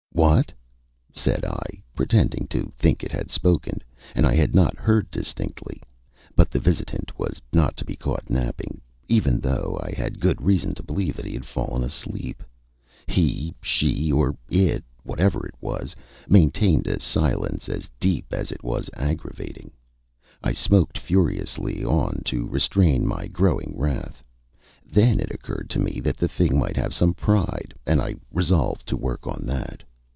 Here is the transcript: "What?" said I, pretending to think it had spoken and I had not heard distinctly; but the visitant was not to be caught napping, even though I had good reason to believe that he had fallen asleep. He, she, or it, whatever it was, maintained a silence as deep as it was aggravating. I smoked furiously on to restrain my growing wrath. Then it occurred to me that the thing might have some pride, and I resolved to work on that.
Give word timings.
"What?" 0.13 0.51
said 1.13 1.43
I, 1.45 1.81
pretending 1.95 2.45
to 2.49 2.71
think 2.77 3.01
it 3.03 3.11
had 3.13 3.31
spoken 3.31 3.81
and 4.13 4.25
I 4.25 4.35
had 4.35 4.53
not 4.53 4.77
heard 4.77 5.09
distinctly; 5.09 5.81
but 6.35 6.51
the 6.51 6.59
visitant 6.59 7.17
was 7.17 7.41
not 7.53 7.75
to 7.77 7.85
be 7.85 7.95
caught 7.95 8.29
napping, 8.29 8.81
even 9.07 9.39
though 9.39 9.79
I 9.81 9.91
had 9.91 10.19
good 10.19 10.39
reason 10.41 10.75
to 10.75 10.83
believe 10.83 11.15
that 11.15 11.25
he 11.25 11.33
had 11.33 11.45
fallen 11.45 11.83
asleep. 11.83 12.43
He, 13.07 13.55
she, 13.63 14.11
or 14.11 14.35
it, 14.49 14.83
whatever 15.03 15.45
it 15.47 15.55
was, 15.59 15.95
maintained 16.29 16.85
a 16.87 16.99
silence 16.99 17.67
as 17.67 17.89
deep 17.99 18.31
as 18.31 18.51
it 18.51 18.63
was 18.63 18.89
aggravating. 18.95 19.71
I 20.43 20.51
smoked 20.53 20.99
furiously 20.99 21.83
on 21.83 22.21
to 22.25 22.45
restrain 22.47 23.07
my 23.07 23.27
growing 23.27 23.73
wrath. 23.75 24.23
Then 24.85 25.19
it 25.19 25.31
occurred 25.31 25.69
to 25.71 25.79
me 25.79 25.99
that 26.01 26.17
the 26.17 26.27
thing 26.27 26.59
might 26.59 26.75
have 26.77 26.93
some 26.93 27.13
pride, 27.15 27.73
and 27.87 27.99
I 28.01 28.15
resolved 28.31 28.85
to 28.87 28.95
work 28.97 29.25
on 29.25 29.47
that. 29.47 29.81